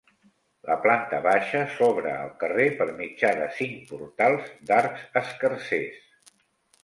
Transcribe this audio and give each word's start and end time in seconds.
La 0.67 0.75
planta 0.85 1.17
baixa 1.25 1.59
s'obre 1.73 2.13
al 2.21 2.31
carrer 2.43 2.65
per 2.79 2.87
mitjà 3.01 3.31
de 3.41 3.49
cinc 3.59 3.83
portals 3.91 4.47
d'arcs 4.71 5.03
escarsers. 5.21 6.33